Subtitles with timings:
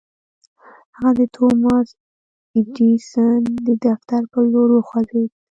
[0.95, 1.99] هغه د توماس اې
[2.65, 5.29] ايډېسن د دفتر پر لور وخوځېد.